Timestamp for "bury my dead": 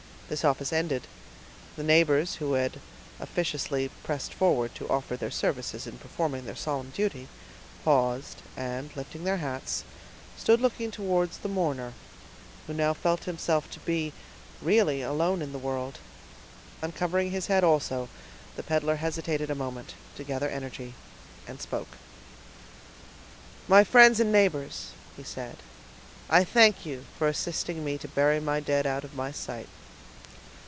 28.07-28.87